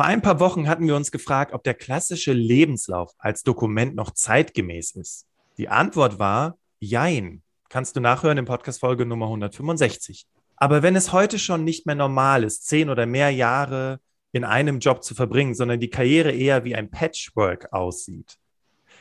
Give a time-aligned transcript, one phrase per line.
[0.00, 4.12] Vor ein paar Wochen hatten wir uns gefragt, ob der klassische Lebenslauf als Dokument noch
[4.12, 5.26] zeitgemäß ist.
[5.58, 7.42] Die Antwort war Jein.
[7.68, 10.24] Kannst du nachhören in Podcast-Folge Nummer 165.
[10.56, 14.00] Aber wenn es heute schon nicht mehr normal ist, zehn oder mehr Jahre
[14.32, 18.38] in einem Job zu verbringen, sondern die Karriere eher wie ein Patchwork aussieht,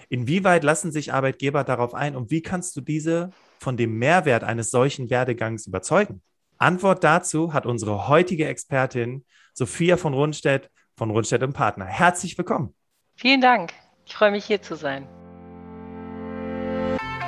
[0.09, 3.29] inwieweit lassen sich Arbeitgeber darauf ein und wie kannst du diese
[3.59, 6.21] von dem Mehrwert eines solchen Werdegangs überzeugen?
[6.57, 9.23] Antwort dazu hat unsere heutige Expertin
[9.54, 10.70] Sophia von Rundstedt
[11.00, 11.86] von Rundstedt und Partner.
[11.86, 12.75] Herzlich willkommen.
[13.15, 13.73] Vielen Dank.
[14.05, 15.07] Ich freue mich hier zu sein.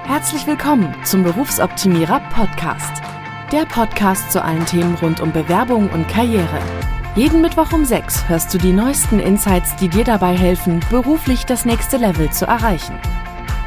[0.03, 3.01] Herzlich willkommen zum Berufsoptimierer Podcast.
[3.51, 6.59] Der Podcast zu allen Themen rund um Bewerbung und Karriere.
[7.15, 11.65] Jeden Mittwoch um 6 hörst du die neuesten Insights, die dir dabei helfen, beruflich das
[11.65, 12.97] nächste Level zu erreichen.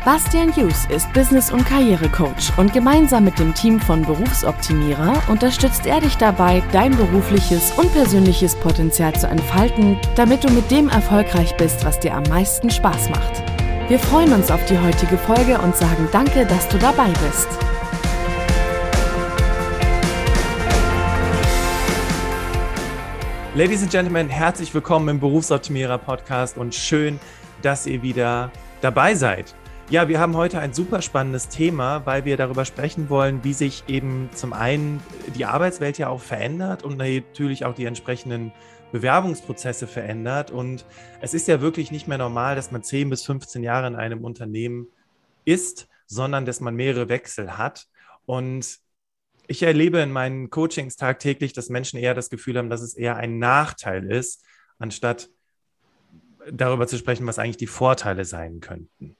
[0.04, 5.98] Bastian Hughes ist Business- und Karrierecoach und gemeinsam mit dem Team von Berufsoptimierer unterstützt er
[5.98, 11.86] dich dabei, dein berufliches und persönliches Potenzial zu entfalten, damit du mit dem erfolgreich bist,
[11.86, 13.42] was dir am meisten Spaß macht.
[13.88, 17.48] Wir freuen uns auf die heutige Folge und sagen danke, dass du dabei bist.
[23.55, 27.18] Ladies and Gentlemen, herzlich willkommen im Berufsoptimierer Podcast und schön,
[27.62, 28.50] dass ihr wieder
[28.83, 29.55] dabei seid.
[29.90, 33.84] Ja, wir haben heute ein super spannendes Thema, weil wir darüber sprechen wollen, wie sich
[33.86, 35.02] eben zum einen
[35.36, 38.50] die Arbeitswelt ja auch verändert und natürlich auch die entsprechenden
[38.92, 40.50] Bewerbungsprozesse verändert.
[40.50, 40.86] Und
[41.20, 44.24] es ist ja wirklich nicht mehr normal, dass man 10 bis 15 Jahre in einem
[44.24, 44.88] Unternehmen
[45.44, 47.86] ist, sondern dass man mehrere Wechsel hat.
[48.24, 48.78] Und
[49.46, 53.16] ich erlebe in meinen Coachings tagtäglich, dass Menschen eher das Gefühl haben, dass es eher
[53.16, 54.42] ein Nachteil ist,
[54.78, 55.28] anstatt
[56.50, 59.16] darüber zu sprechen, was eigentlich die Vorteile sein könnten.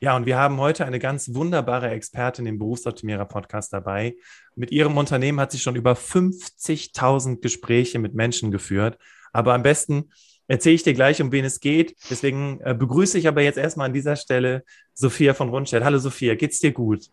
[0.00, 4.16] Ja, und wir haben heute eine ganz wunderbare Expertin im Berufsoptimierer Podcast dabei.
[4.54, 8.98] Mit ihrem Unternehmen hat sie schon über 50.000 Gespräche mit Menschen geführt.
[9.32, 10.10] Aber am besten
[10.46, 11.96] erzähle ich dir gleich, um wen es geht.
[12.10, 15.84] Deswegen äh, begrüße ich aber jetzt erstmal an dieser Stelle Sophia von Rundstedt.
[15.84, 17.10] Hallo Sophia, geht's dir gut?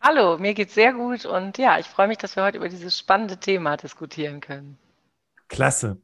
[0.00, 2.98] Hallo, mir geht's sehr gut und ja, ich freue mich, dass wir heute über dieses
[2.98, 4.78] spannende Thema diskutieren können.
[5.48, 6.00] Klasse.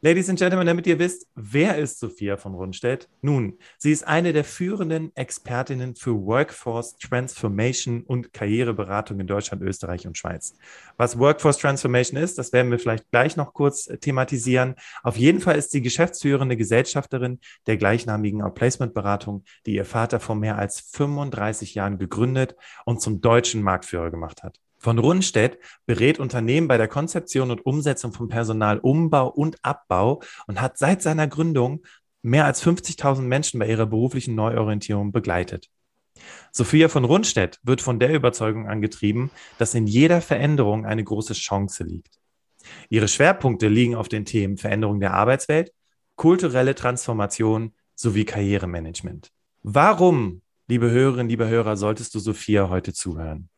[0.00, 3.08] Ladies and Gentlemen, damit ihr wisst, wer ist Sophia von Rundstedt?
[3.20, 10.06] Nun, sie ist eine der führenden Expertinnen für Workforce Transformation und Karriereberatung in Deutschland, Österreich
[10.06, 10.54] und Schweiz.
[10.96, 14.76] Was Workforce Transformation ist, das werden wir vielleicht gleich noch kurz äh, thematisieren.
[15.02, 20.56] Auf jeden Fall ist sie geschäftsführende Gesellschafterin der gleichnamigen Outplacement-Beratung, die ihr Vater vor mehr
[20.56, 26.76] als 35 Jahren gegründet und zum deutschen Marktführer gemacht hat von Rundstedt berät Unternehmen bei
[26.76, 31.82] der Konzeption und Umsetzung von Personalumbau und Abbau und hat seit seiner Gründung
[32.22, 35.68] mehr als 50.000 Menschen bei ihrer beruflichen Neuorientierung begleitet.
[36.50, 41.84] Sophia von Rundstedt wird von der Überzeugung angetrieben, dass in jeder Veränderung eine große Chance
[41.84, 42.18] liegt.
[42.88, 45.72] Ihre Schwerpunkte liegen auf den Themen Veränderung der Arbeitswelt,
[46.16, 49.30] kulturelle Transformation sowie Karrieremanagement.
[49.62, 53.48] Warum, liebe Hörerinnen, liebe Hörer, solltest du Sophia heute zuhören?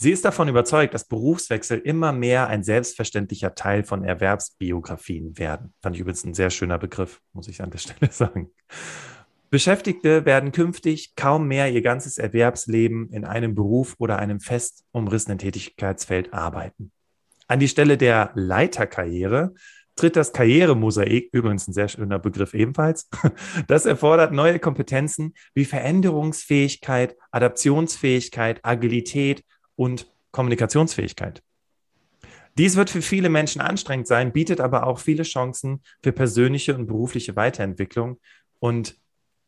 [0.00, 5.74] Sie ist davon überzeugt, dass Berufswechsel immer mehr ein selbstverständlicher Teil von Erwerbsbiografien werden.
[5.82, 8.52] Fand ich übrigens ein sehr schöner Begriff, muss ich an der Stelle sagen.
[9.50, 15.38] Beschäftigte werden künftig kaum mehr ihr ganzes Erwerbsleben in einem Beruf oder einem fest umrissenen
[15.38, 16.92] Tätigkeitsfeld arbeiten.
[17.48, 19.54] An die Stelle der Leiterkarriere
[19.96, 23.08] tritt das Karrieremosaik, übrigens ein sehr schöner Begriff ebenfalls.
[23.66, 29.42] Das erfordert neue Kompetenzen wie Veränderungsfähigkeit, Adaptionsfähigkeit, Agilität,
[29.78, 31.42] und Kommunikationsfähigkeit.
[32.58, 36.88] Dies wird für viele Menschen anstrengend sein, bietet aber auch viele Chancen für persönliche und
[36.88, 38.18] berufliche Weiterentwicklung.
[38.58, 38.96] Und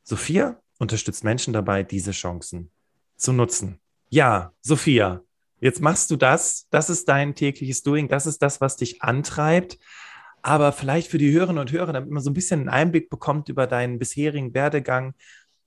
[0.05, 2.71] Sophia unterstützt Menschen dabei, diese Chancen
[3.17, 3.81] zu nutzen.
[4.09, 5.23] Ja, Sophia,
[5.59, 6.69] jetzt machst du das.
[6.71, 8.07] Das ist dein tägliches Doing.
[8.07, 9.79] Das ist das, was dich antreibt.
[10.43, 13.49] Aber vielleicht für die Hörerinnen und Hörer, damit man so ein bisschen einen Einblick bekommt
[13.49, 15.15] über deinen bisherigen Werdegang.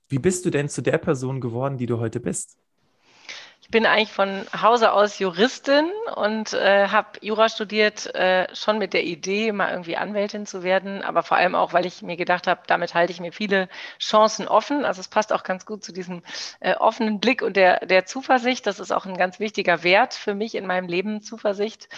[0.08, 2.56] Wie bist du denn zu der Person geworden, die du heute bist?
[3.74, 9.02] Bin eigentlich von Hause aus Juristin und äh, habe Jura studiert, äh, schon mit der
[9.02, 12.60] Idee, mal irgendwie Anwältin zu werden, aber vor allem auch, weil ich mir gedacht habe,
[12.68, 14.84] damit halte ich mir viele Chancen offen.
[14.84, 16.22] Also es passt auch ganz gut zu diesem
[16.60, 18.64] äh, offenen Blick und der, der Zuversicht.
[18.68, 21.88] Das ist auch ein ganz wichtiger Wert für mich in meinem Leben, Zuversicht.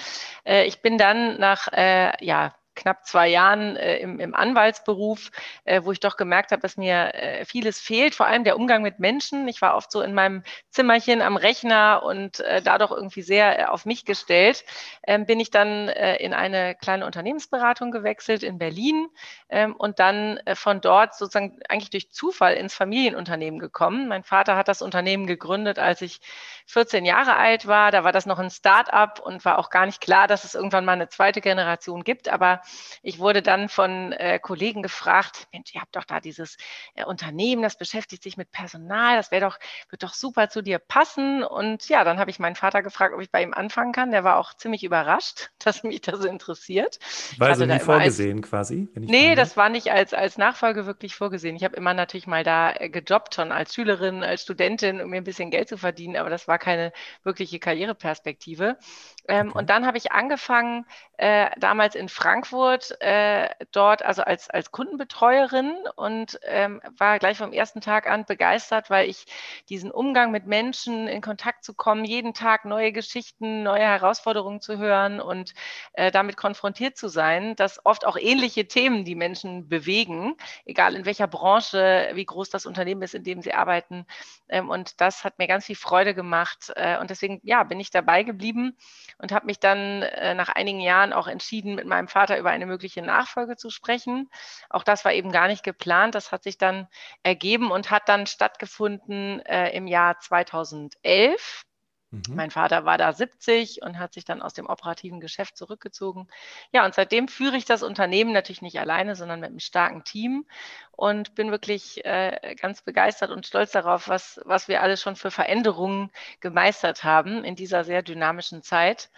[0.47, 5.31] Äh, ich bin dann nach, äh, ja, knapp zwei Jahren äh, im, im, Anwaltsberuf,
[5.65, 8.83] äh, wo ich doch gemerkt habe, dass mir äh, vieles fehlt, vor allem der Umgang
[8.83, 9.49] mit Menschen.
[9.49, 13.59] Ich war oft so in meinem Zimmerchen am Rechner und äh, da doch irgendwie sehr
[13.59, 14.65] äh, auf mich gestellt.
[15.07, 19.09] Ähm, bin ich dann äh, in eine kleine Unternehmensberatung gewechselt in Berlin
[19.49, 24.09] ähm, und dann von dort sozusagen eigentlich durch Zufall ins Familienunternehmen gekommen.
[24.09, 26.21] Mein Vater hat das Unternehmen gegründet, als ich
[26.67, 27.91] 14 Jahre alt war.
[27.91, 30.85] Da war das noch ein Start-up und war auch gar nicht klar, dass es irgendwann
[30.85, 32.29] mal eine zweite Generation gibt.
[32.29, 32.61] Aber
[33.03, 36.57] ich wurde dann von äh, Kollegen gefragt, Mensch, ihr habt doch da dieses
[36.95, 39.59] äh, Unternehmen, das beschäftigt sich mit Personal, das wäre doch,
[39.91, 41.43] wird doch super zu dir passen.
[41.43, 44.11] Und ja, dann habe ich meinen Vater gefragt, ob ich bei ihm anfangen kann.
[44.11, 46.99] Der war auch ziemlich überrascht, dass mich das interessiert.
[47.39, 48.89] War also nie vorgesehen als, quasi?
[48.95, 51.57] nee, das war nicht als, als Nachfolge wirklich vorgesehen.
[51.57, 55.19] Ich habe immer natürlich mal da äh, gejobbt, schon als Schülerin, als Studentin, um mir
[55.19, 56.93] ein bisschen Geld zu verdienen, aber das war keine
[57.23, 58.79] wirkliche Karriereperspektive.
[59.29, 59.59] Ähm, okay.
[59.59, 60.87] Und dann habe ich angefangen,
[61.19, 67.53] äh, damals in Frankfurt, äh, dort also als, als Kundenbetreuerin und ähm, war gleich vom
[67.53, 69.25] ersten Tag an begeistert, weil ich
[69.69, 74.79] diesen Umgang mit Menschen in Kontakt zu kommen, jeden Tag neue Geschichten, neue Herausforderungen zu
[74.79, 75.55] hören und
[75.95, 80.37] äh, damit konfrontiert zu sein, dass oft auch ähnliche Themen die Menschen bewegen,
[80.67, 84.07] egal in welcher Branche, wie groß das Unternehmen ist, in dem sie arbeiten.
[84.49, 86.73] Ähm, und das hat mir ganz viel Freude gemacht.
[86.77, 88.77] Äh, und deswegen, ja, bin ich dabei geblieben
[89.19, 92.67] und habe mich dann äh, nach einigen Jahren auch entschieden, mit meinem Vater über eine
[92.67, 94.31] mögliche Nachfolge zu sprechen.
[94.71, 96.15] Auch das war eben gar nicht geplant.
[96.15, 96.89] Das hat sich dann
[97.23, 101.65] ergeben und hat dann stattgefunden äh, im Jahr 2011.
[102.11, 102.23] Mhm.
[102.35, 106.29] Mein Vater war da 70 und hat sich dann aus dem operativen Geschäft zurückgezogen.
[106.73, 110.47] Ja, und seitdem führe ich das Unternehmen natürlich nicht alleine, sondern mit einem starken Team
[110.93, 115.31] und bin wirklich äh, ganz begeistert und stolz darauf, was, was wir alles schon für
[115.31, 116.11] Veränderungen
[116.41, 119.11] gemeistert haben in dieser sehr dynamischen Zeit.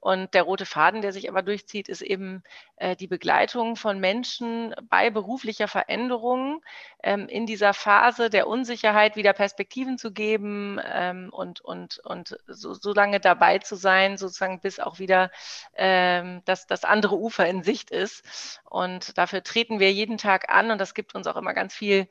[0.00, 2.44] Und der rote Faden, der sich aber durchzieht, ist eben
[2.76, 6.62] äh, die Begleitung von Menschen bei beruflicher Veränderung
[7.02, 12.74] ähm, in dieser Phase der Unsicherheit wieder Perspektiven zu geben ähm, und, und, und so,
[12.74, 15.32] so lange dabei zu sein, sozusagen bis auch wieder
[15.74, 18.60] ähm, das, das andere Ufer in Sicht ist.
[18.64, 22.08] Und dafür treten wir jeden Tag an und das gibt uns auch immer ganz viel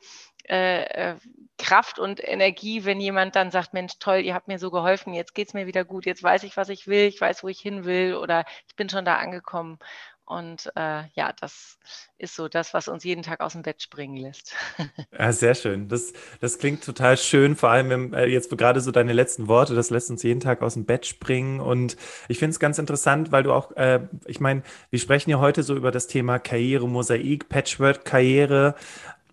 [0.49, 1.15] äh, äh,
[1.57, 5.33] Kraft und Energie, wenn jemand dann sagt, Mensch, toll, ihr habt mir so geholfen, jetzt
[5.33, 7.59] geht es mir wieder gut, jetzt weiß ich, was ich will, ich weiß, wo ich
[7.59, 9.79] hin will oder ich bin schon da angekommen.
[10.27, 11.79] Und äh, ja, das
[12.17, 14.53] ist so das, was uns jeden Tag aus dem Bett springen lässt.
[15.17, 15.87] Ja, sehr schön.
[15.87, 16.11] Das,
[16.41, 19.89] das klingt total schön, vor allem wenn, äh, jetzt gerade so deine letzten Worte, das
[19.89, 21.61] lässt uns jeden Tag aus dem Bett springen.
[21.61, 21.95] Und
[22.27, 25.63] ich finde es ganz interessant, weil du auch, äh, ich meine, wir sprechen ja heute
[25.63, 28.75] so über das Thema Karriere, Mosaik, Patchwork-Karriere.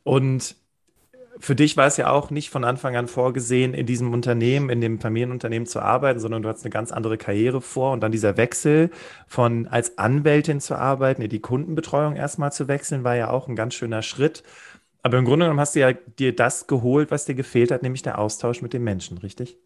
[0.05, 0.55] Und
[1.39, 4.81] für dich war es ja auch nicht von Anfang an vorgesehen, in diesem Unternehmen, in
[4.81, 8.37] dem Familienunternehmen zu arbeiten, sondern du hattest eine ganz andere Karriere vor und dann dieser
[8.37, 8.91] Wechsel
[9.27, 13.57] von als Anwältin zu arbeiten, in die Kundenbetreuung erstmal zu wechseln, war ja auch ein
[13.57, 14.43] ganz schöner Schritt.
[15.03, 18.03] Aber im Grunde genommen hast du ja dir das geholt, was dir gefehlt hat, nämlich
[18.03, 19.59] der Austausch mit den Menschen, richtig?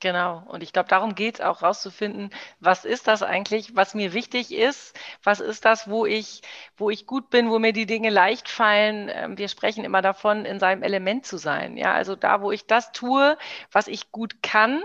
[0.00, 0.42] Genau.
[0.48, 4.52] Und ich glaube, darum geht es auch rauszufinden, was ist das eigentlich, was mir wichtig
[4.52, 6.42] ist, was ist das, wo ich,
[6.76, 9.08] wo ich gut bin, wo mir die Dinge leicht fallen.
[9.10, 11.78] Ähm, wir sprechen immer davon, in seinem Element zu sein.
[11.78, 13.38] Ja, also da, wo ich das tue,
[13.72, 14.82] was ich gut kann,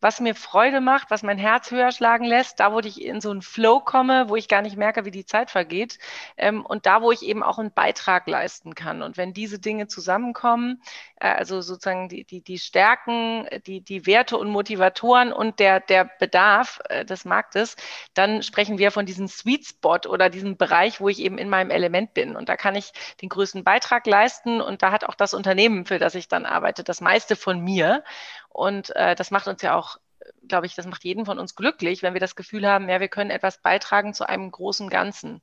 [0.00, 3.30] was mir Freude macht, was mein Herz höher schlagen lässt, da, wo ich in so
[3.30, 5.98] einen Flow komme, wo ich gar nicht merke, wie die Zeit vergeht
[6.36, 9.02] ähm, und da, wo ich eben auch einen Beitrag leisten kann.
[9.02, 10.82] Und wenn diese Dinge zusammenkommen,
[11.16, 16.10] äh, also sozusagen die, die, die Stärken, die, die Werte und Motivatoren und der, der
[16.18, 17.76] Bedarf äh, des Marktes,
[18.14, 21.70] dann sprechen wir von diesem Sweet Spot oder diesem Bereich, wo ich eben in meinem
[21.70, 22.36] Element bin.
[22.36, 25.98] Und da kann ich den größten Beitrag leisten und da hat auch das Unternehmen, für
[25.98, 28.02] das ich dann arbeite, das meiste von mir.
[28.50, 29.98] Und äh, das macht uns ja auch,
[30.46, 33.08] glaube ich, das macht jeden von uns glücklich, wenn wir das Gefühl haben, ja, wir
[33.08, 35.40] können etwas beitragen zu einem großen Ganzen.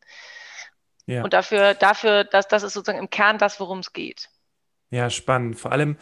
[1.08, 1.24] Ja.
[1.24, 4.30] Und dafür, dafür, dass das ist sozusagen im Kern das, worum es geht.
[4.90, 5.58] Ja, spannend.
[5.58, 5.98] Vor allem,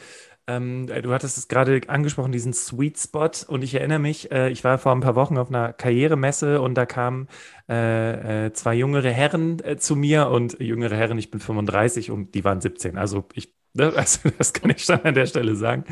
[0.47, 3.29] ähm, du hattest es gerade angesprochen, diesen Sweet Spot.
[3.47, 6.75] Und ich erinnere mich, äh, ich war vor ein paar Wochen auf einer Karrieremesse und
[6.75, 7.27] da kamen
[7.69, 12.35] äh, äh, zwei jüngere Herren äh, zu mir und jüngere Herren, ich bin 35 und
[12.35, 12.97] die waren 17.
[12.97, 13.91] Also ich Ne?
[13.95, 15.83] Also, das kann ich schon an der Stelle sagen.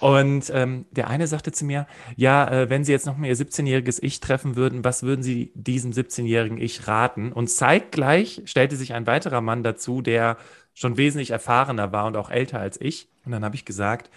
[0.00, 3.36] Und ähm, der eine sagte zu mir, ja, äh, wenn Sie jetzt noch mal Ihr
[3.36, 7.32] 17-jähriges Ich treffen würden, was würden Sie diesem 17-jährigen Ich raten?
[7.32, 10.36] Und zeitgleich stellte sich ein weiterer Mann dazu, der
[10.74, 13.08] schon wesentlich erfahrener war und auch älter als ich.
[13.24, 14.10] Und dann habe ich gesagt,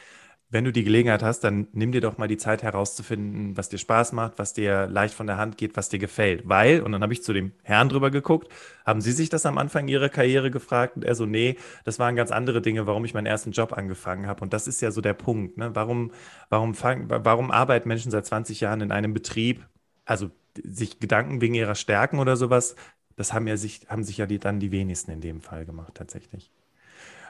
[0.49, 3.77] wenn du die Gelegenheit hast, dann nimm dir doch mal die Zeit herauszufinden, was dir
[3.77, 6.47] Spaß macht, was dir leicht von der Hand geht, was dir gefällt.
[6.47, 8.49] Weil, und dann habe ich zu dem Herrn drüber geguckt,
[8.85, 10.95] haben Sie sich das am Anfang Ihrer Karriere gefragt?
[10.95, 14.25] Und er so, nee, das waren ganz andere Dinge, warum ich meinen ersten Job angefangen
[14.25, 14.41] habe.
[14.41, 15.57] Und das ist ja so der Punkt.
[15.57, 15.75] Ne?
[15.75, 16.11] Warum,
[16.49, 19.65] warum, fang, warum arbeiten Menschen seit 20 Jahren in einem Betrieb,
[20.05, 20.31] also
[20.63, 22.75] sich Gedanken wegen ihrer Stärken oder sowas,
[23.17, 25.95] das haben, ja sich, haben sich ja die, dann die wenigsten in dem Fall gemacht,
[25.95, 26.51] tatsächlich.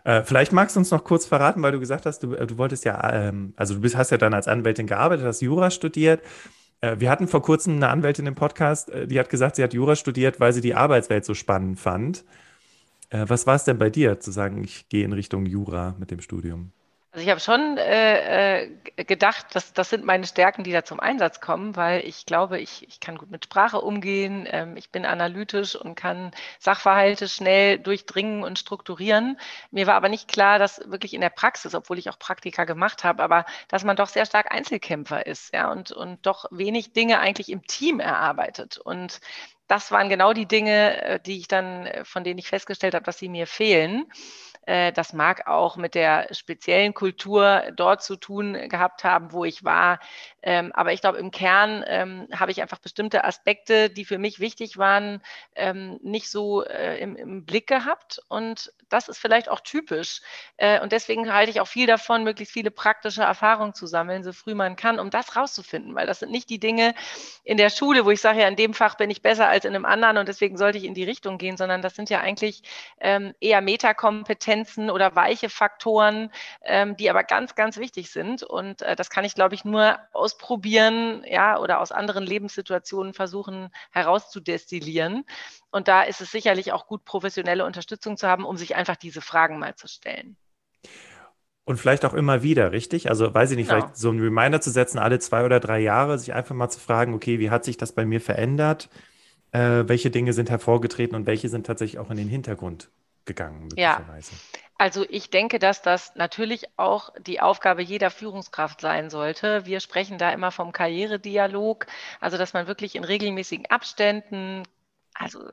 [0.04, 2.58] Äh, vielleicht magst du uns noch kurz verraten, weil du gesagt hast, du, äh, du
[2.58, 6.22] wolltest ja, ähm, also du bist, hast ja dann als Anwältin gearbeitet, hast Jura studiert.
[6.82, 9.74] Äh, wir hatten vor kurzem eine Anwältin im Podcast, äh, die hat gesagt, sie hat
[9.74, 12.26] Jura studiert, weil sie die Arbeitswelt so spannend fand.
[13.10, 16.12] Äh, was war es denn bei dir, zu sagen, ich gehe in Richtung Jura mit
[16.12, 16.72] dem Studium?
[17.18, 18.70] Also ich habe schon äh, äh,
[19.04, 22.88] gedacht, dass das sind meine Stärken, die da zum Einsatz kommen, weil ich glaube, ich,
[22.88, 28.44] ich kann gut mit Sprache umgehen, ähm, ich bin analytisch und kann Sachverhalte schnell durchdringen
[28.44, 29.40] und strukturieren.
[29.72, 33.04] Mir war aber nicht klar, dass wirklich in der Praxis, obwohl ich auch Praktika gemacht
[33.04, 37.18] habe, aber dass man doch sehr stark Einzelkämpfer ist, ja, und, und doch wenig Dinge
[37.18, 38.78] eigentlich im Team erarbeitet.
[38.78, 39.22] Und
[39.68, 43.06] das waren genau die Dinge, äh, die ich dann, äh, von denen ich festgestellt habe,
[43.06, 44.06] dass sie mir fehlen.
[44.68, 49.64] Äh, das mag auch mit der speziellen Kultur dort zu tun gehabt haben, wo ich
[49.64, 50.00] war.
[50.44, 54.40] Ähm, aber ich glaube, im Kern ähm, habe ich einfach bestimmte Aspekte, die für mich
[54.40, 55.22] wichtig waren,
[55.56, 58.22] ähm, nicht so äh, im, im, Blick gehabt.
[58.30, 60.22] Und das ist vielleicht auch typisch.
[60.58, 64.34] Äh, und deswegen halte ich auch viel davon, möglichst viele praktische Erfahrungen zu sammeln, so
[64.34, 65.96] früh man kann, um das rauszufinden.
[65.96, 66.94] Weil das sind nicht die Dinge
[67.44, 69.76] in der Schule, wo ich sage, ja, in dem Fach bin ich besser als in
[69.76, 72.64] einem anderen und deswegen sollte ich in die Richtung gehen, sondern das sind ja eigentlich
[73.00, 76.32] eher Metakompetenzen Kompetenzen oder weiche Faktoren,
[76.64, 78.44] ähm, die aber ganz, ganz wichtig sind.
[78.44, 80.00] Und äh, das kann ich, glaube ich, nur
[80.38, 85.24] ausprobieren, ja, oder aus anderen Lebenssituationen versuchen herauszudestillieren.
[85.72, 89.22] Und da ist es sicherlich auch gut, professionelle Unterstützung zu haben, um sich einfach diese
[89.22, 90.38] Fragen mal zu stellen.
[91.66, 93.10] Und vielleicht auch immer wieder, richtig?
[93.10, 93.82] Also weiß ich nicht, genau.
[93.82, 96.80] vielleicht so einen Reminder zu setzen, alle zwei oder drei Jahre, sich einfach mal zu
[96.80, 98.90] fragen, okay, wie hat sich das bei mir verändert?
[99.52, 102.90] Äh, welche Dinge sind hervorgetreten und welche sind tatsächlich auch in den Hintergrund
[103.28, 104.32] gegangen, möglicherweise.
[104.32, 104.60] Ja.
[104.80, 109.66] Also ich denke, dass das natürlich auch die Aufgabe jeder Führungskraft sein sollte.
[109.66, 111.88] Wir sprechen da immer vom Karrieredialog,
[112.20, 114.64] also dass man wirklich in regelmäßigen Abständen,
[115.16, 115.50] also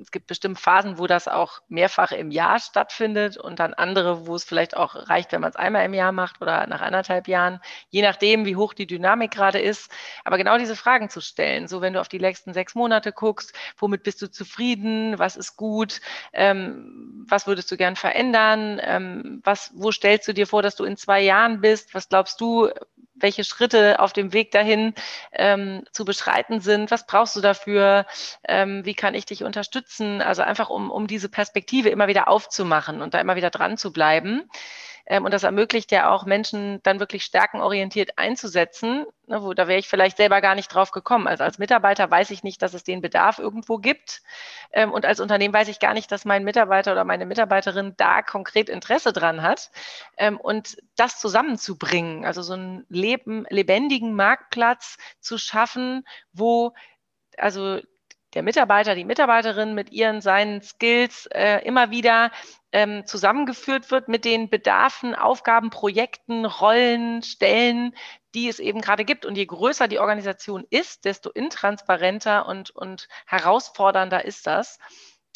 [0.00, 4.34] es gibt bestimmt Phasen, wo das auch mehrfach im Jahr stattfindet und dann andere, wo
[4.34, 7.60] es vielleicht auch reicht, wenn man es einmal im Jahr macht oder nach anderthalb Jahren,
[7.90, 9.90] je nachdem, wie hoch die Dynamik gerade ist.
[10.24, 13.52] Aber genau diese Fragen zu stellen, so wenn du auf die letzten sechs Monate guckst,
[13.78, 16.00] womit bist du zufrieden, was ist gut,
[16.32, 20.84] ähm, was würdest du gern verändern, ähm, was, wo stellst du dir vor, dass du
[20.84, 22.70] in zwei Jahren bist, was glaubst du,
[23.18, 24.94] welche Schritte auf dem Weg dahin
[25.32, 26.90] ähm, zu beschreiten sind.
[26.90, 28.06] Was brauchst du dafür?
[28.46, 30.22] Ähm, wie kann ich dich unterstützen?
[30.22, 33.92] Also einfach, um, um diese Perspektive immer wieder aufzumachen und da immer wieder dran zu
[33.92, 34.48] bleiben.
[35.06, 39.78] Ähm, und das ermöglicht ja auch Menschen dann wirklich stärkenorientiert einzusetzen, ne, wo da wäre
[39.78, 41.26] ich vielleicht selber gar nicht drauf gekommen.
[41.26, 44.22] Also als Mitarbeiter weiß ich nicht, dass es den Bedarf irgendwo gibt.
[44.72, 48.22] Ähm, und als Unternehmen weiß ich gar nicht, dass mein Mitarbeiter oder meine Mitarbeiterin da
[48.22, 49.70] konkret Interesse dran hat.
[50.16, 56.72] Ähm, und das zusammenzubringen, also so einen leben, lebendigen Marktplatz zu schaffen, wo
[57.38, 57.80] also
[58.36, 62.30] der Mitarbeiter, die Mitarbeiterin mit ihren, seinen Skills äh, immer wieder
[62.70, 67.96] ähm, zusammengeführt wird mit den Bedarfen, Aufgaben, Projekten, Rollen, Stellen,
[68.34, 69.24] die es eben gerade gibt.
[69.24, 74.78] Und je größer die Organisation ist, desto intransparenter und, und herausfordernder ist das.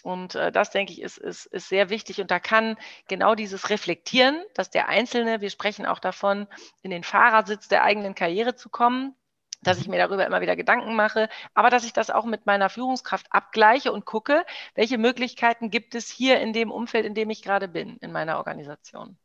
[0.02, 2.20] Und äh, das, denke ich, ist, ist, ist sehr wichtig.
[2.20, 2.76] Und da kann
[3.08, 6.48] genau dieses Reflektieren, dass der Einzelne, wir sprechen auch davon,
[6.82, 9.16] in den Fahrersitz der eigenen Karriere zu kommen,
[9.62, 9.92] dass ich mhm.
[9.92, 13.92] mir darüber immer wieder Gedanken mache, aber dass ich das auch mit meiner Führungskraft abgleiche
[13.92, 17.96] und gucke, welche Möglichkeiten gibt es hier in dem Umfeld, in dem ich gerade bin,
[17.98, 19.16] in meiner Organisation.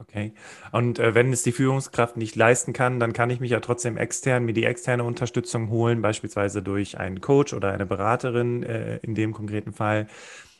[0.00, 0.32] Okay.
[0.70, 3.96] Und äh, wenn es die Führungskraft nicht leisten kann, dann kann ich mich ja trotzdem
[3.96, 9.16] extern, mir die externe Unterstützung holen, beispielsweise durch einen Coach oder eine Beraterin äh, in
[9.16, 10.06] dem konkreten Fall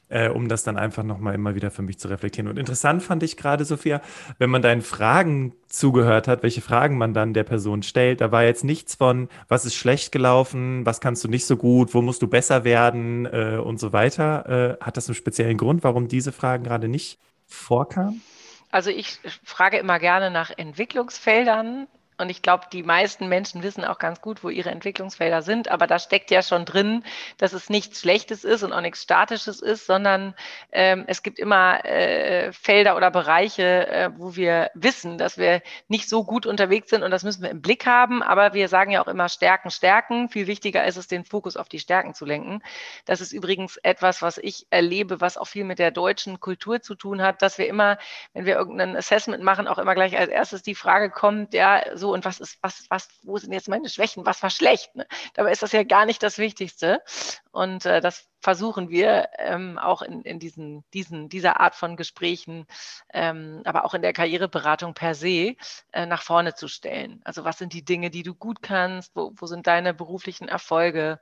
[0.08, 2.48] äh, um das dann einfach nochmal immer wieder für mich zu reflektieren.
[2.48, 4.00] Und interessant fand ich gerade, Sophia,
[4.38, 8.44] wenn man deinen Fragen zugehört hat, welche Fragen man dann der Person stellt, da war
[8.44, 12.22] jetzt nichts von, was ist schlecht gelaufen, was kannst du nicht so gut, wo musst
[12.22, 14.78] du besser werden äh, und so weiter.
[14.80, 18.22] Äh, hat das einen speziellen Grund, warum diese Fragen gerade nicht vorkamen?
[18.70, 21.86] Also ich frage immer gerne nach Entwicklungsfeldern
[22.18, 25.70] und ich glaube, die meisten Menschen wissen auch ganz gut, wo ihre Entwicklungsfelder sind.
[25.70, 27.04] Aber da steckt ja schon drin,
[27.38, 30.34] dass es nichts Schlechtes ist und auch nichts Statisches ist, sondern
[30.72, 36.08] ähm, es gibt immer äh, Felder oder Bereiche, äh, wo wir wissen, dass wir nicht
[36.08, 38.22] so gut unterwegs sind und das müssen wir im Blick haben.
[38.22, 40.28] Aber wir sagen ja auch immer Stärken, Stärken.
[40.28, 42.62] Viel wichtiger ist es, den Fokus auf die Stärken zu lenken.
[43.04, 46.96] Das ist übrigens etwas, was ich erlebe, was auch viel mit der deutschen Kultur zu
[46.96, 47.98] tun hat, dass wir immer,
[48.32, 52.07] wenn wir irgendein Assessment machen, auch immer gleich als erstes die Frage kommt, ja, so
[52.12, 54.94] und was ist, was, was, wo sind jetzt meine Schwächen, was war schlecht?
[54.94, 55.06] Ne?
[55.34, 57.02] Dabei ist das ja gar nicht das Wichtigste.
[57.50, 62.66] Und äh, das versuchen wir ähm, auch in, in diesen, diesen, dieser Art von Gesprächen,
[63.12, 65.56] ähm, aber auch in der Karriereberatung per se
[65.92, 67.20] äh, nach vorne zu stellen.
[67.24, 69.14] Also was sind die Dinge, die du gut kannst?
[69.14, 71.20] Wo, wo sind deine beruflichen Erfolge?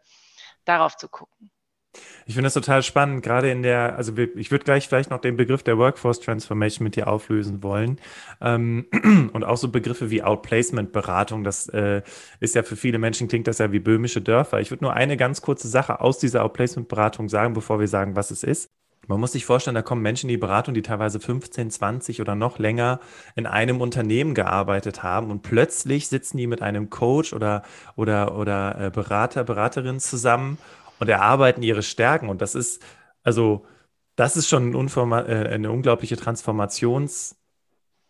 [0.64, 1.50] Darauf zu gucken.
[2.26, 5.36] Ich finde das total spannend, gerade in der, also ich würde gleich vielleicht noch den
[5.36, 8.00] Begriff der Workforce Transformation mit dir auflösen wollen.
[8.40, 8.86] Ähm,
[9.32, 12.02] und auch so Begriffe wie Outplacement-Beratung, das äh,
[12.40, 14.60] ist ja für viele Menschen, klingt das ja wie böhmische Dörfer.
[14.60, 18.32] Ich würde nur eine ganz kurze Sache aus dieser Outplacement-Beratung sagen, bevor wir sagen, was
[18.32, 18.70] es ist.
[19.08, 22.34] Man muss sich vorstellen, da kommen Menschen in die Beratung, die teilweise 15, 20 oder
[22.34, 22.98] noch länger
[23.36, 27.62] in einem Unternehmen gearbeitet haben und plötzlich sitzen die mit einem Coach oder,
[27.94, 30.58] oder, oder äh, Berater, Beraterin zusammen
[30.98, 32.28] und erarbeiten ihre Stärken.
[32.28, 32.82] Und das ist,
[33.22, 33.66] also,
[34.16, 37.36] das ist schon ein äh, eine unglaubliche Transformationsphase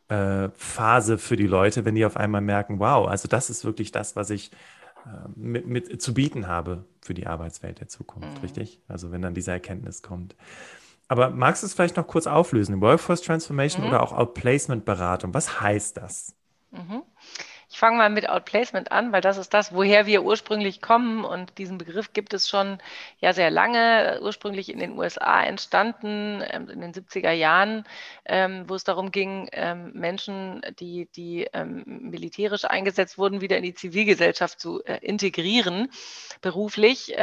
[0.08, 4.14] äh, für die Leute, wenn die auf einmal merken, wow, also das ist wirklich das,
[4.16, 4.52] was ich
[5.04, 8.40] äh, mit, mit zu bieten habe für die Arbeitswelt der Zukunft, mhm.
[8.42, 8.80] richtig?
[8.88, 10.36] Also wenn dann diese Erkenntnis kommt.
[11.08, 12.80] Aber magst du es vielleicht noch kurz auflösen?
[12.80, 13.90] Workforce Transformation mhm.
[13.90, 16.34] oder auch Outplacement-Beratung, was heißt das?
[16.72, 17.02] Mhm.
[17.76, 21.26] Ich fange mal mit Outplacement an, weil das ist das, woher wir ursprünglich kommen.
[21.26, 22.78] Und diesen Begriff gibt es schon
[23.20, 27.84] ja sehr lange, ursprünglich in den USA entstanden, ähm, in den 70er Jahren,
[28.24, 31.50] ähm, wo es darum ging, ähm, Menschen, die, die
[31.84, 35.90] militärisch eingesetzt wurden, wieder in die Zivilgesellschaft zu äh, integrieren,
[36.40, 37.14] beruflich.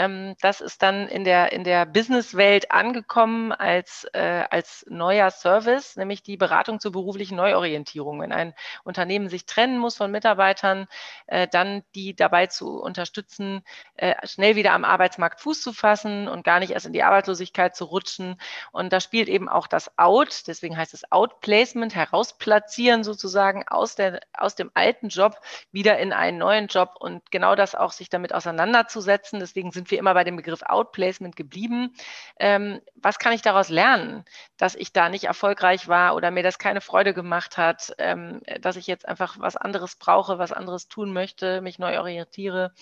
[0.42, 6.22] Das ist dann in der, in der Businesswelt angekommen als, äh, als neuer Service, nämlich
[6.22, 8.22] die Beratung zur beruflichen Neuorientierung.
[8.22, 10.88] Wenn ein Unternehmen sich trennen muss von Mitarbeitern, Mitarbeitern,
[11.28, 13.64] äh, dann die dabei zu unterstützen,
[13.96, 17.76] äh, schnell wieder am Arbeitsmarkt Fuß zu fassen und gar nicht erst in die Arbeitslosigkeit
[17.76, 18.40] zu rutschen.
[18.72, 24.20] Und da spielt eben auch das Out, deswegen heißt es Outplacement, herausplatzieren sozusagen aus, der,
[24.38, 25.38] aus dem alten Job
[25.72, 29.40] wieder in einen neuen Job und genau das auch sich damit auseinanderzusetzen.
[29.40, 31.94] Deswegen sind wir immer bei dem Begriff Outplacement geblieben.
[32.40, 34.26] Ähm, was kann ich daraus lernen,
[34.58, 38.76] dass ich da nicht erfolgreich war oder mir das keine Freude gemacht hat, ähm, dass
[38.76, 40.33] ich jetzt einfach was anderes brauche?
[40.34, 42.74] Brauche, was anderes tun möchte, mich neu orientiere.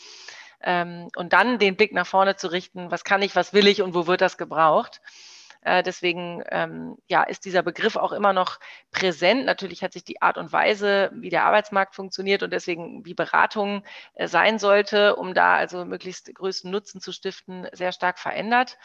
[0.61, 3.81] Ähm, und dann den Blick nach vorne zu richten, was kann ich, was will ich
[3.81, 5.01] und wo wird das gebraucht.
[5.63, 8.59] Äh, deswegen ähm, ja, ist dieser Begriff auch immer noch
[8.91, 9.45] präsent.
[9.45, 13.83] Natürlich hat sich die Art und Weise, wie der Arbeitsmarkt funktioniert und deswegen wie Beratung
[14.15, 18.77] äh, sein sollte, um da also möglichst größten Nutzen zu stiften, sehr stark verändert.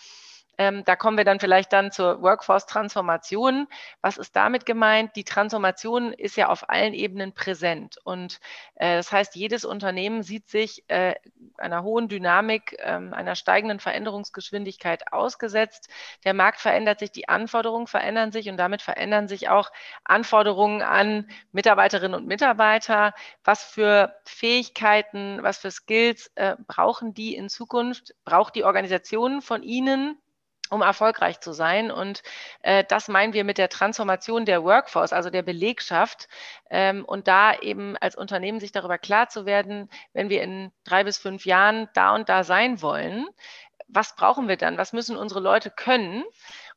[0.59, 3.67] Ähm, da kommen wir dann vielleicht dann zur Workforce-Transformation.
[4.01, 5.15] Was ist damit gemeint?
[5.17, 7.99] Die Transformation ist ja auf allen Ebenen präsent.
[8.05, 8.41] Und
[8.77, 11.15] äh, das heißt, jedes Unternehmen sieht sich äh,
[11.59, 15.89] einer hohen Dynamik, äh, einer steigenden Veränderungsgeschwindigkeit ausgesetzt.
[16.25, 19.71] Der Markt verändert sich, die Anforderungen verändern sich und damit verändern sich auch
[20.05, 23.15] Anforderungen an Mitarbeiterinnen und Mitarbeiter.
[23.45, 28.15] Was für Fähigkeiten, was für Skills äh, brauchen die in Zukunft?
[28.25, 30.19] Braucht die Organisation von ihnen?
[30.71, 31.91] Um erfolgreich zu sein.
[31.91, 32.23] Und
[32.63, 36.29] äh, das meinen wir mit der Transformation der Workforce, also der Belegschaft.
[36.71, 41.05] Ähm, und da eben als Unternehmen sich darüber klar zu werden, wenn wir in drei
[41.05, 43.26] bis fünf Jahren da und da sein wollen,
[43.89, 44.79] was brauchen wir dann?
[44.79, 46.25] Was müssen unsere Leute können?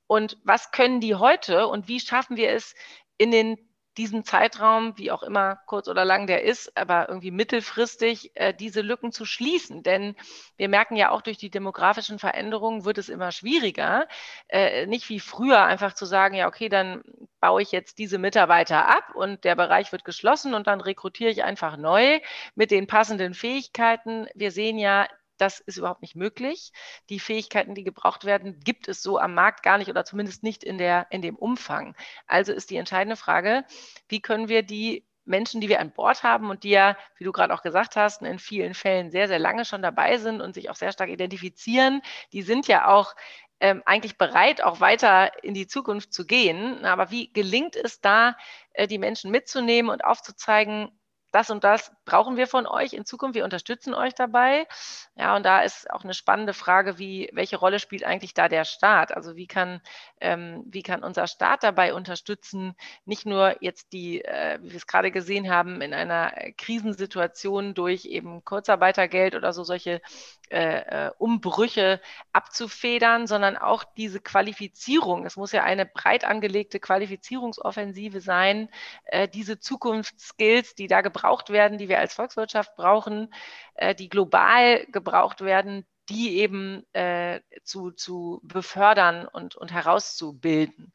[0.07, 1.67] Und was können die heute?
[1.67, 2.75] Und wie schaffen wir es
[3.17, 3.68] in den
[3.99, 8.79] diesen Zeitraum, wie auch immer kurz oder lang der ist, aber irgendwie mittelfristig äh, diese
[8.79, 9.83] Lücken zu schließen.
[9.83, 10.15] Denn
[10.55, 14.07] wir merken ja auch durch die demografischen Veränderungen wird es immer schwieriger,
[14.47, 17.03] äh, nicht wie früher einfach zu sagen, ja, okay, dann
[17.41, 21.43] baue ich jetzt diese Mitarbeiter ab und der Bereich wird geschlossen und dann rekrutiere ich
[21.43, 22.21] einfach neu
[22.55, 24.27] mit den passenden Fähigkeiten.
[24.33, 25.07] Wir sehen ja,
[25.41, 26.71] das ist überhaupt nicht möglich.
[27.09, 30.63] Die Fähigkeiten, die gebraucht werden, gibt es so am Markt gar nicht oder zumindest nicht
[30.63, 31.95] in, der, in dem Umfang.
[32.27, 33.65] Also ist die entscheidende Frage,
[34.07, 37.31] wie können wir die Menschen, die wir an Bord haben und die ja, wie du
[37.31, 40.69] gerade auch gesagt hast, in vielen Fällen sehr, sehr lange schon dabei sind und sich
[40.69, 42.01] auch sehr stark identifizieren,
[42.33, 43.15] die sind ja auch
[43.59, 46.85] ähm, eigentlich bereit, auch weiter in die Zukunft zu gehen.
[46.85, 48.35] Aber wie gelingt es da,
[48.73, 50.89] äh, die Menschen mitzunehmen und aufzuzeigen,
[51.31, 53.35] das und das brauchen wir von euch in Zukunft.
[53.35, 54.67] Wir unterstützen euch dabei.
[55.15, 58.65] Ja, und da ist auch eine spannende Frage, wie, welche Rolle spielt eigentlich da der
[58.65, 59.15] Staat?
[59.15, 59.81] Also wie kann,
[60.19, 64.87] ähm, wie kann unser Staat dabei unterstützen, nicht nur jetzt die, äh, wie wir es
[64.87, 70.01] gerade gesehen haben, in einer Krisensituation durch eben Kurzarbeitergeld oder so solche
[70.49, 72.01] äh, äh Umbrüche
[72.33, 75.25] abzufedern, sondern auch diese Qualifizierung.
[75.25, 78.69] Es muss ja eine breit angelegte Qualifizierungsoffensive sein,
[79.05, 83.33] äh, diese Zukunftsskills, die da gebraucht gebraucht werden, die wir als Volkswirtschaft brauchen,
[83.75, 90.93] äh, die global gebraucht werden, die eben äh, zu, zu befördern und, und herauszubilden.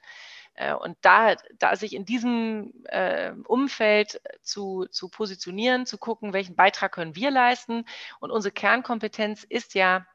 [0.55, 6.57] Äh, und da, da sich in diesem äh, Umfeld zu, zu positionieren, zu gucken, welchen
[6.57, 7.85] Beitrag können wir leisten.
[8.19, 10.07] Und unsere Kernkompetenz ist ja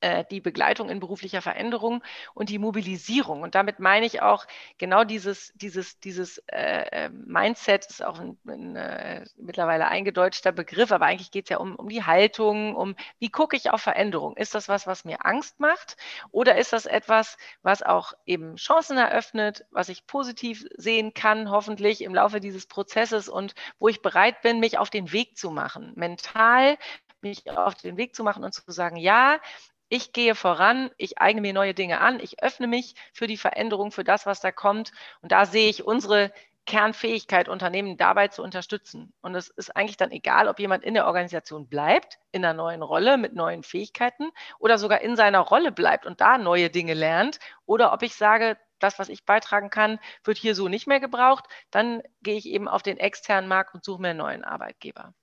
[0.00, 2.02] äh, die Begleitung in beruflicher Veränderung
[2.34, 3.42] und die Mobilisierung.
[3.42, 4.46] Und damit meine ich auch
[4.78, 11.06] genau dieses, dieses, dieses äh, Mindset, ist auch ein, ein äh, mittlerweile eingedeutschter Begriff, aber
[11.06, 14.36] eigentlich geht es ja um, um die Haltung, um wie gucke ich auf Veränderung.
[14.36, 15.96] Ist das was, was mir Angst macht
[16.30, 22.02] oder ist das etwas, was auch eben Chancen eröffnet, was ich positiv sehen kann, hoffentlich
[22.02, 25.92] im Laufe dieses Prozesses und wo ich bereit bin, mich auf den Weg zu machen,
[25.96, 26.76] mental
[27.22, 29.40] mich auf den Weg zu machen und zu sagen, ja,
[29.88, 33.92] ich gehe voran, ich eigne mir neue Dinge an, ich öffne mich für die Veränderung,
[33.92, 34.92] für das, was da kommt.
[35.22, 36.32] Und da sehe ich unsere
[36.66, 39.12] Kernfähigkeit, Unternehmen dabei zu unterstützen.
[39.22, 42.82] Und es ist eigentlich dann egal, ob jemand in der Organisation bleibt, in einer neuen
[42.82, 47.38] Rolle mit neuen Fähigkeiten oder sogar in seiner Rolle bleibt und da neue Dinge lernt
[47.64, 51.44] oder ob ich sage, das, was ich beitragen kann, wird hier so nicht mehr gebraucht,
[51.70, 55.14] dann gehe ich eben auf den externen Markt und suche mir einen neuen Arbeitgeber.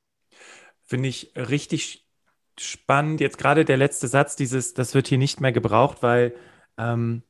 [0.82, 2.04] Finde ich richtig
[2.60, 3.22] spannend.
[3.22, 6.34] Jetzt gerade der letzte Satz, dieses, das wird hier nicht mehr gebraucht, weil
[6.78, 7.24] ähm,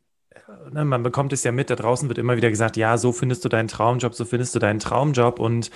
[0.71, 3.43] ne, man bekommt es ja mit, da draußen wird immer wieder gesagt, ja, so findest
[3.45, 5.39] du deinen Traumjob, so findest du deinen Traumjob.
[5.39, 5.71] Und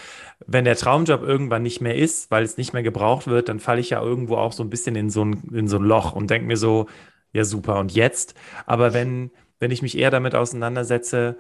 [0.45, 3.81] wenn der Traumjob irgendwann nicht mehr ist, weil es nicht mehr gebraucht wird, dann falle
[3.81, 6.29] ich ja irgendwo auch so ein bisschen in so ein, in so ein Loch und
[6.29, 6.88] denke mir so,
[7.33, 8.36] ja, super, und jetzt?
[8.65, 11.38] Aber wenn, wenn ich mich eher damit auseinandersetze,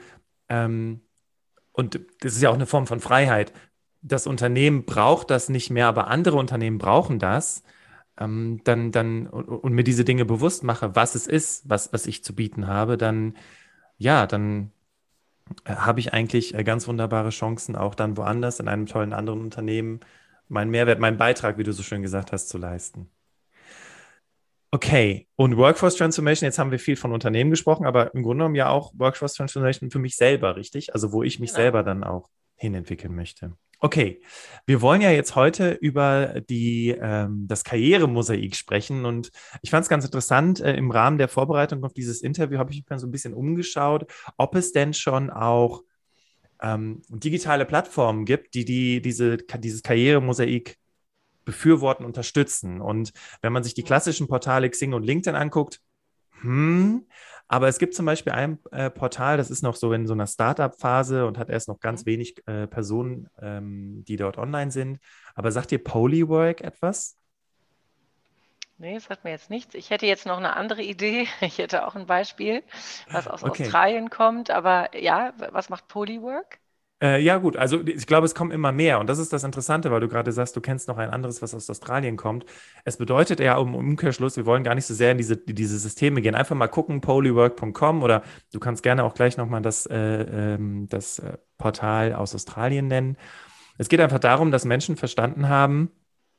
[0.49, 1.01] ähm,
[1.71, 3.53] und das ist ja auch eine Form von Freiheit,
[4.01, 7.63] das Unternehmen braucht das nicht mehr, aber andere Unternehmen brauchen das,
[8.19, 12.07] ähm, dann, dann und, und, mir diese Dinge bewusst mache, was es ist, was, was
[12.07, 13.35] ich zu bieten habe, dann
[13.97, 14.71] ja, dann
[15.65, 19.41] äh, habe ich eigentlich äh, ganz wunderbare Chancen, auch dann woanders in einem tollen anderen
[19.41, 19.99] Unternehmen
[20.47, 23.09] meinen Mehrwert, meinen Beitrag, wie du so schön gesagt hast, zu leisten.
[24.71, 28.55] Okay, und Workforce Transformation, jetzt haben wir viel von Unternehmen gesprochen, aber im Grunde genommen
[28.55, 30.93] ja auch Workforce Transformation für mich selber, richtig?
[30.93, 31.61] Also wo ich mich genau.
[31.61, 33.53] selber dann auch hinentwickeln möchte.
[33.79, 34.21] Okay,
[34.65, 39.89] wir wollen ja jetzt heute über die, ähm, das Karrieremosaik sprechen und ich fand es
[39.89, 43.05] ganz interessant, äh, im Rahmen der Vorbereitung auf dieses Interview habe ich mich mal so
[43.05, 45.83] ein bisschen umgeschaut, ob es denn schon auch
[46.59, 50.77] ähm, digitale Plattformen gibt, die, die diese, dieses Karrieremosaik
[51.45, 52.81] befürworten, unterstützen.
[52.81, 55.81] Und wenn man sich die klassischen Portale Xing und LinkedIn anguckt,
[56.41, 57.05] hm,
[57.47, 60.27] aber es gibt zum Beispiel ein äh, Portal, das ist noch so in so einer
[60.27, 62.09] Startup-Phase und hat erst noch ganz mhm.
[62.09, 64.99] wenig äh, Personen, ähm, die dort online sind.
[65.35, 67.17] Aber sagt dir Polywork etwas?
[68.79, 69.73] Nee, das sagt mir jetzt nichts.
[69.73, 71.27] Ich hätte jetzt noch eine andere Idee.
[71.41, 72.63] Ich hätte auch ein Beispiel,
[73.09, 73.63] was aus okay.
[73.63, 74.51] Australien kommt.
[74.51, 76.59] Aber ja, was macht Polywork?
[76.99, 78.99] Äh, ja, gut, also ich glaube, es kommen immer mehr.
[78.99, 81.53] Und das ist das Interessante, weil du gerade sagst, du kennst noch ein anderes, was
[81.53, 82.45] aus Australien kommt.
[82.85, 85.77] Es bedeutet ja im Umkehrschluss, wir wollen gar nicht so sehr in diese, in diese
[85.77, 86.33] Systeme gehen.
[86.33, 89.95] Einfach mal gucken, polywork.com oder du kannst gerne auch gleich nochmal das, äh,
[90.55, 93.17] ähm, das äh, Portal aus Australien nennen.
[93.77, 95.91] Es geht einfach darum, dass Menschen verstanden haben,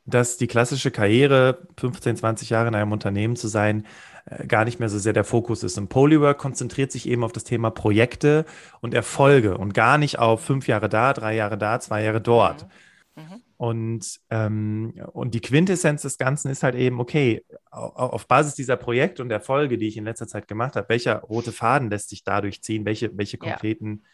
[0.08, 3.86] dass die klassische Karriere, 15, 20 Jahre in einem Unternehmen zu sein,
[4.26, 5.78] äh, gar nicht mehr so sehr der Fokus ist.
[5.78, 8.44] Und Polywork konzentriert sich eben auf das Thema Projekte
[8.80, 12.64] und Erfolge und gar nicht auf fünf Jahre da, drei Jahre da, zwei Jahre dort.
[12.64, 13.22] Mhm.
[13.22, 13.42] Mhm.
[13.56, 19.22] Und, ähm, und die Quintessenz des Ganzen ist halt eben, okay, auf Basis dieser Projekte
[19.22, 22.62] und Erfolge, die ich in letzter Zeit gemacht habe, welcher rote Faden lässt sich dadurch
[22.62, 22.84] ziehen?
[22.84, 24.08] Welche, welche konkreten ja.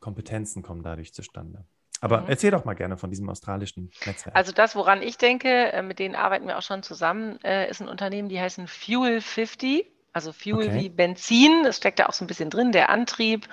[0.00, 1.64] Kompetenzen kommen dadurch zustande?
[2.00, 2.28] Aber mhm.
[2.28, 4.36] erzähl doch mal gerne von diesem australischen Netzwerk.
[4.36, 7.80] Also das, woran ich denke, äh, mit denen arbeiten wir auch schon zusammen, äh, ist
[7.80, 9.86] ein Unternehmen, die heißen Fuel 50.
[10.16, 10.80] Also Fuel okay.
[10.80, 13.46] wie Benzin, das steckt da auch so ein bisschen drin, der Antrieb,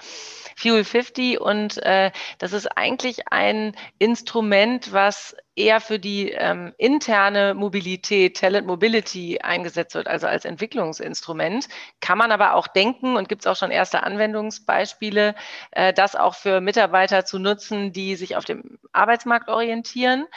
[0.56, 1.42] Fuel 50.
[1.42, 8.66] Und äh, das ist eigentlich ein Instrument, was eher für die ähm, interne Mobilität, Talent
[8.66, 11.68] Mobility eingesetzt wird, also als Entwicklungsinstrument.
[12.00, 15.36] Kann man aber auch denken und gibt es auch schon erste Anwendungsbeispiele,
[15.72, 20.28] äh, das auch für Mitarbeiter zu nutzen, die sich auf dem Arbeitsmarkt orientieren.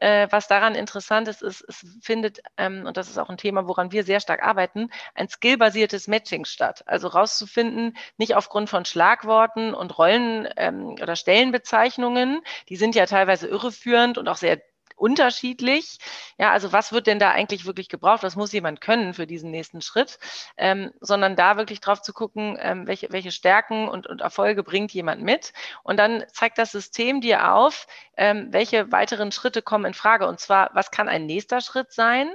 [0.00, 3.66] Äh, was daran interessant ist, ist, es findet, ähm, und das ist auch ein Thema,
[3.66, 6.84] woran wir sehr stark arbeiten, ein skillbasiertes Matching statt.
[6.86, 13.48] Also rauszufinden, nicht aufgrund von Schlagworten und Rollen ähm, oder Stellenbezeichnungen, die sind ja teilweise
[13.48, 14.60] irreführend und auch sehr
[14.98, 15.98] unterschiedlich.
[16.38, 18.22] Ja, also was wird denn da eigentlich wirklich gebraucht?
[18.22, 20.18] Was muss jemand können für diesen nächsten Schritt?
[20.56, 24.92] Ähm, sondern da wirklich drauf zu gucken, ähm, welche, welche Stärken und, und Erfolge bringt
[24.92, 25.52] jemand mit.
[25.82, 30.26] Und dann zeigt das System dir auf, ähm, welche weiteren Schritte kommen in Frage.
[30.26, 32.30] Und zwar, was kann ein nächster Schritt sein?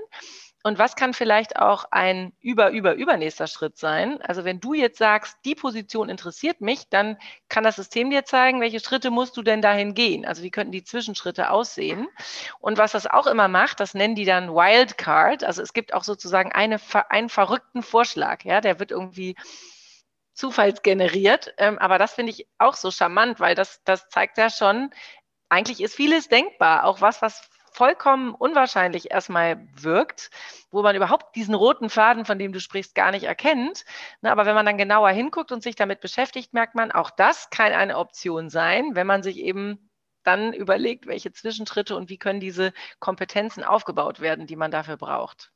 [0.65, 4.21] Und was kann vielleicht auch ein über, über, übernächster Schritt sein?
[4.21, 7.17] Also wenn du jetzt sagst, die Position interessiert mich, dann
[7.49, 10.25] kann das System dir zeigen, welche Schritte musst du denn dahin gehen?
[10.25, 12.07] Also wie könnten die Zwischenschritte aussehen?
[12.59, 15.43] Und was das auch immer macht, das nennen die dann Wildcard.
[15.43, 19.35] Also es gibt auch sozusagen eine, einen verrückten Vorschlag, ja, der wird irgendwie
[20.33, 21.53] zufallsgeneriert.
[21.57, 24.91] Ähm, aber das finde ich auch so charmant, weil das, das zeigt ja schon,
[25.49, 30.29] eigentlich ist vieles denkbar, auch was, was vollkommen unwahrscheinlich erstmal wirkt,
[30.71, 33.85] wo man überhaupt diesen roten Faden, von dem du sprichst, gar nicht erkennt.
[34.21, 37.49] Na, aber wenn man dann genauer hinguckt und sich damit beschäftigt, merkt man, auch das
[37.49, 39.89] kann eine Option sein, wenn man sich eben
[40.23, 45.52] dann überlegt, welche Zwischenschritte und wie können diese Kompetenzen aufgebaut werden, die man dafür braucht.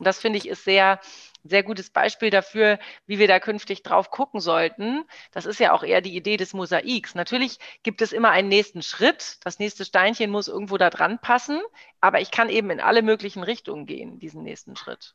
[0.00, 0.98] Und das finde ich ist sehr,
[1.44, 5.04] sehr gutes Beispiel dafür, wie wir da künftig drauf gucken sollten.
[5.30, 7.14] Das ist ja auch eher die Idee des Mosaiks.
[7.14, 9.36] Natürlich gibt es immer einen nächsten Schritt.
[9.44, 11.60] Das nächste Steinchen muss irgendwo da dran passen.
[12.00, 15.14] Aber ich kann eben in alle möglichen Richtungen gehen, diesen nächsten Schritt.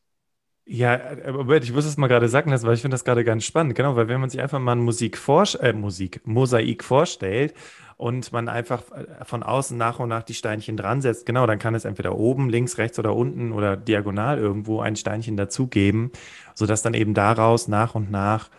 [0.68, 3.44] Ja, aber ich muss es mal gerade sagen lassen, weil ich finde das gerade ganz
[3.44, 3.76] spannend.
[3.76, 5.20] Genau, weil wenn man sich einfach mal Musik,
[5.62, 7.54] äh, Musik, Mosaik vorstellt
[7.98, 11.60] und man einfach äh, von außen nach und nach die Steinchen dran setzt, genau, dann
[11.60, 16.12] kann es entweder oben, links, rechts oder unten oder diagonal irgendwo ein Steinchen dazugeben,
[16.56, 18.50] sodass dann eben daraus nach und nach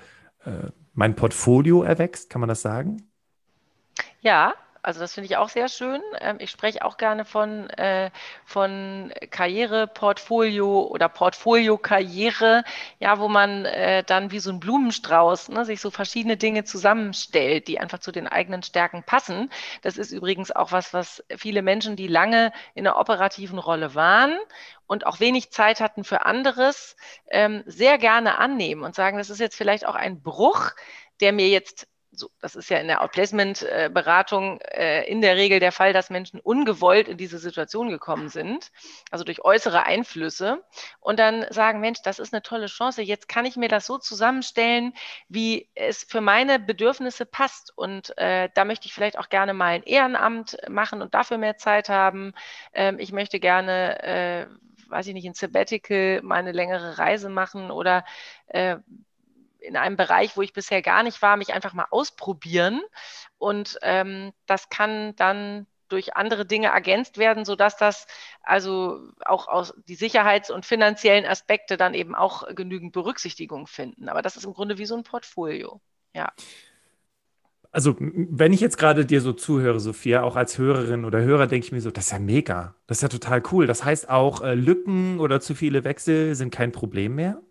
[0.44, 2.30] äh, mein Portfolio erwächst.
[2.30, 3.02] Kann man das sagen?
[4.20, 4.54] Ja,
[4.86, 6.00] also das finde ich auch sehr schön.
[6.20, 8.12] Ähm, ich spreche auch gerne von, äh,
[8.44, 12.62] von Karriereportfolio oder Portfolio-Karriere,
[13.00, 17.66] ja, wo man äh, dann wie so ein Blumenstrauß ne, sich so verschiedene Dinge zusammenstellt,
[17.66, 19.50] die einfach zu den eigenen Stärken passen.
[19.82, 24.38] Das ist übrigens auch was, was viele Menschen, die lange in einer operativen Rolle waren
[24.86, 26.94] und auch wenig Zeit hatten für anderes,
[27.32, 30.70] ähm, sehr gerne annehmen und sagen, das ist jetzt vielleicht auch ein Bruch,
[31.20, 35.72] der mir jetzt so, das ist ja in der Outplacement-Beratung äh, in der Regel der
[35.72, 38.72] Fall, dass Menschen ungewollt in diese Situation gekommen sind,
[39.10, 40.64] also durch äußere Einflüsse
[41.00, 43.98] und dann sagen, Mensch, das ist eine tolle Chance, jetzt kann ich mir das so
[43.98, 44.94] zusammenstellen,
[45.28, 49.74] wie es für meine Bedürfnisse passt und äh, da möchte ich vielleicht auch gerne mal
[49.74, 52.32] ein Ehrenamt machen und dafür mehr Zeit haben.
[52.72, 54.46] Ähm, ich möchte gerne, äh,
[54.88, 58.04] weiß ich nicht, ein Sabbatical, mal eine längere Reise machen oder
[58.48, 58.76] äh,
[59.66, 62.82] in einem Bereich, wo ich bisher gar nicht war, mich einfach mal ausprobieren.
[63.38, 68.06] Und ähm, das kann dann durch andere Dinge ergänzt werden, sodass das
[68.42, 74.08] also auch aus die Sicherheits- und finanziellen Aspekte dann eben auch genügend Berücksichtigung finden.
[74.08, 75.80] Aber das ist im Grunde wie so ein Portfolio.
[76.14, 76.32] Ja.
[77.70, 81.66] Also, wenn ich jetzt gerade dir so zuhöre, Sophia, auch als Hörerin oder Hörer, denke
[81.66, 82.74] ich mir so, das ist ja mega.
[82.86, 83.66] Das ist ja total cool.
[83.66, 87.42] Das heißt auch, äh, Lücken oder zu viele Wechsel sind kein Problem mehr?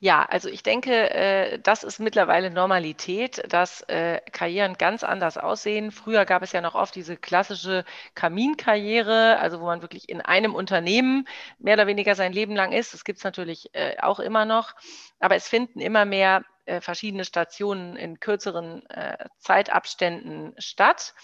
[0.00, 5.90] Ja, also ich denke, äh, das ist mittlerweile Normalität, dass äh, Karrieren ganz anders aussehen.
[5.90, 7.84] Früher gab es ja noch oft diese klassische
[8.14, 11.26] Kaminkarriere, also wo man wirklich in einem Unternehmen
[11.58, 12.94] mehr oder weniger sein Leben lang ist.
[12.94, 14.74] Das gibt es natürlich äh, auch immer noch,
[15.18, 16.44] aber es finden immer mehr
[16.80, 18.82] verschiedene Stationen in kürzeren
[19.38, 21.14] Zeitabständen statt.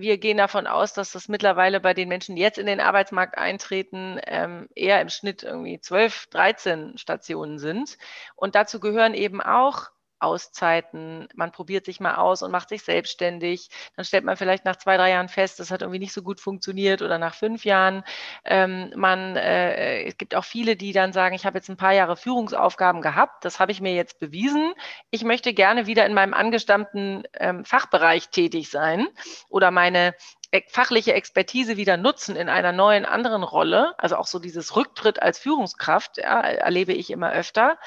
[0.00, 3.38] Wir gehen davon aus, dass das mittlerweile bei den Menschen, die jetzt in den Arbeitsmarkt
[3.38, 7.98] eintreten, ähm, eher im Schnitt irgendwie 12, 13 Stationen sind.
[8.34, 13.68] Und dazu gehören eben auch Auszeiten, man probiert sich mal aus und macht sich selbstständig.
[13.96, 16.40] Dann stellt man vielleicht nach zwei, drei Jahren fest, das hat irgendwie nicht so gut
[16.40, 18.04] funktioniert oder nach fünf Jahren.
[18.44, 21.92] Ähm, man, äh, es gibt auch viele, die dann sagen, ich habe jetzt ein paar
[21.92, 24.72] Jahre Führungsaufgaben gehabt, das habe ich mir jetzt bewiesen.
[25.10, 29.08] Ich möchte gerne wieder in meinem angestammten ähm, Fachbereich tätig sein
[29.48, 30.14] oder meine
[30.52, 35.22] e-, fachliche Expertise wieder nutzen in einer neuen anderen Rolle, also auch so dieses Rücktritt
[35.22, 37.78] als Führungskraft, ja, erlebe ich immer öfter.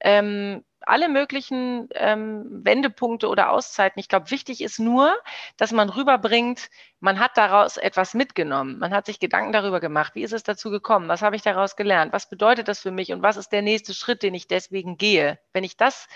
[0.00, 4.00] Ähm, alle möglichen ähm, Wendepunkte oder Auszeiten.
[4.00, 5.14] Ich glaube, wichtig ist nur,
[5.56, 8.78] dass man rüberbringt, man hat daraus etwas mitgenommen.
[8.78, 10.14] Man hat sich Gedanken darüber gemacht.
[10.14, 11.08] Wie ist es dazu gekommen?
[11.08, 12.12] Was habe ich daraus gelernt?
[12.12, 13.12] Was bedeutet das für mich?
[13.12, 15.38] Und was ist der nächste Schritt, den ich deswegen gehe?
[15.52, 16.08] Wenn ich das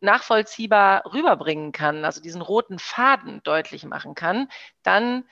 [0.00, 4.48] nachvollziehbar rüberbringen kann, also diesen roten Faden deutlich machen kann,
[4.82, 5.24] dann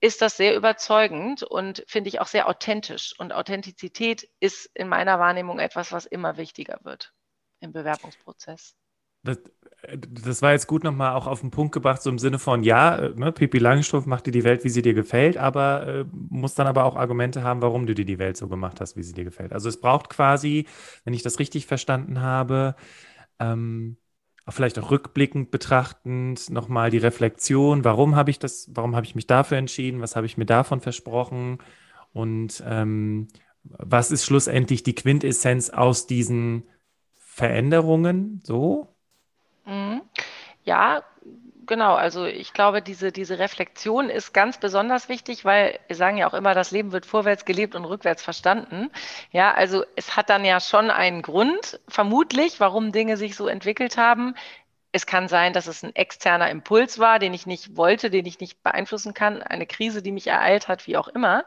[0.00, 3.14] ist das sehr überzeugend und finde ich auch sehr authentisch.
[3.18, 7.12] Und Authentizität ist in meiner Wahrnehmung etwas, was immer wichtiger wird
[7.62, 8.74] im Bewerbungsprozess.
[9.24, 9.38] Das,
[10.08, 12.96] das, war jetzt gut nochmal auch auf den Punkt gebracht, so im Sinne von, ja,
[12.96, 16.54] äh, ne, Pippi Langstrumpf macht dir die Welt, wie sie dir gefällt, aber äh, muss
[16.54, 19.12] dann aber auch Argumente haben, warum du dir die Welt so gemacht hast, wie sie
[19.12, 19.52] dir gefällt.
[19.52, 20.66] Also es braucht quasi,
[21.04, 22.74] wenn ich das richtig verstanden habe,
[23.38, 23.96] ähm,
[24.44, 29.14] auch vielleicht auch rückblickend betrachtend nochmal die Reflexion, warum habe ich das, warum habe ich
[29.14, 31.58] mich dafür entschieden, was habe ich mir davon versprochen
[32.12, 33.28] und ähm,
[33.64, 36.64] was ist schlussendlich die Quintessenz aus diesen
[37.32, 38.94] Veränderungen so?
[39.64, 40.02] Mhm.
[40.64, 41.02] Ja,
[41.66, 41.94] genau.
[41.94, 46.34] Also ich glaube, diese, diese Reflexion ist ganz besonders wichtig, weil wir sagen ja auch
[46.34, 48.90] immer, das Leben wird vorwärts gelebt und rückwärts verstanden.
[49.30, 53.96] Ja, also es hat dann ja schon einen Grund, vermutlich, warum Dinge sich so entwickelt
[53.96, 54.34] haben.
[54.94, 58.40] Es kann sein, dass es ein externer Impuls war, den ich nicht wollte, den ich
[58.40, 61.46] nicht beeinflussen kann, eine Krise, die mich ereilt hat, wie auch immer.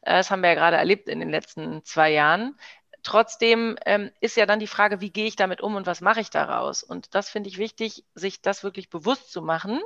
[0.00, 2.56] Äh, das haben wir ja gerade erlebt in den letzten zwei Jahren.
[3.02, 6.20] Trotzdem ähm, ist ja dann die Frage, wie gehe ich damit um und was mache
[6.20, 6.82] ich daraus?
[6.82, 9.80] Und das finde ich wichtig, sich das wirklich bewusst zu machen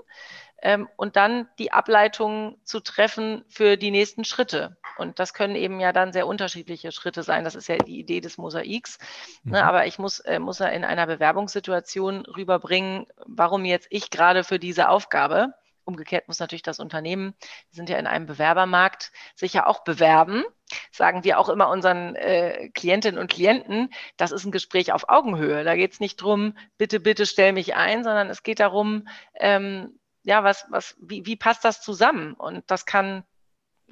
[0.62, 4.76] ähm, und dann die Ableitung zu treffen für die nächsten Schritte.
[4.96, 7.44] Und das können eben ja dann sehr unterschiedliche Schritte sein.
[7.44, 8.98] Das ist ja die Idee des Mosaiks.
[8.98, 9.06] Ne?
[9.44, 9.52] Mhm.
[9.52, 14.44] Ne, aber ich muss, äh, muss ja in einer Bewerbungssituation rüberbringen, warum jetzt ich gerade
[14.44, 19.52] für diese Aufgabe Umgekehrt muss natürlich das Unternehmen, wir sind ja in einem Bewerbermarkt, sich
[19.52, 20.44] ja auch bewerben.
[20.90, 25.64] Sagen wir auch immer unseren äh, Klientinnen und Klienten, das ist ein Gespräch auf Augenhöhe.
[25.64, 29.98] Da geht es nicht drum, bitte, bitte stell mich ein, sondern es geht darum, ähm,
[30.24, 32.34] ja, was, was, wie, wie passt das zusammen?
[32.34, 33.24] Und das kann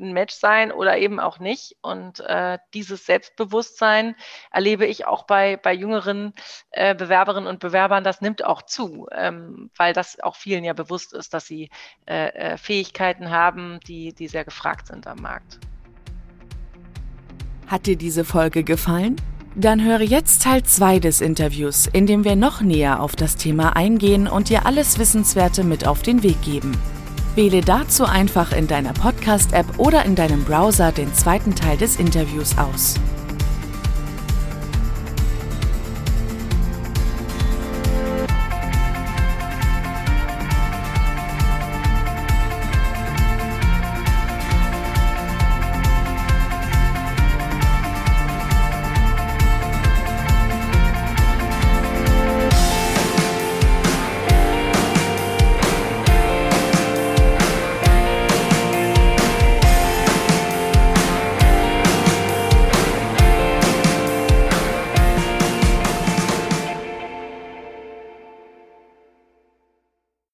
[0.00, 1.76] ein Match sein oder eben auch nicht.
[1.82, 4.16] Und äh, dieses Selbstbewusstsein
[4.50, 6.32] erlebe ich auch bei, bei jüngeren
[6.70, 11.12] äh, Bewerberinnen und Bewerbern, das nimmt auch zu, ähm, weil das auch vielen ja bewusst
[11.12, 11.70] ist, dass sie
[12.06, 15.58] äh, äh Fähigkeiten haben, die, die sehr gefragt sind am Markt.
[17.66, 19.16] Hat dir diese Folge gefallen?
[19.54, 23.76] Dann höre jetzt Teil 2 des Interviews, in dem wir noch näher auf das Thema
[23.76, 26.76] eingehen und dir alles Wissenswerte mit auf den Weg geben.
[27.36, 32.58] Wähle dazu einfach in deiner Podcast-App oder in deinem Browser den zweiten Teil des Interviews
[32.58, 32.94] aus.